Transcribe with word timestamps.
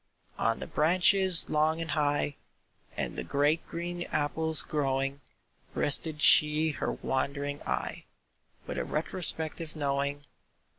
On 0.39 0.57
the 0.59 0.65
branches 0.65 1.47
long 1.47 1.79
and 1.79 1.91
high, 1.91 2.35
And 2.97 3.15
the 3.15 3.23
great 3.23 3.63
green 3.67 4.01
apples 4.05 4.63
growing, 4.63 5.21
Rested 5.75 6.23
she 6.23 6.71
her 6.71 6.93
wandering 6.93 7.61
eye, 7.67 8.05
With 8.65 8.79
a 8.79 8.83
retrospective 8.83 9.75
knowing. 9.75 10.25